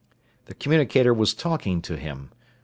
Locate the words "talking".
1.35-1.79